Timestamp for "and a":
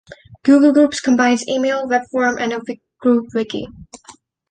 2.39-2.59